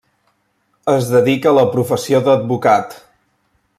[0.93, 2.97] Es dedica a la professió d'advocat.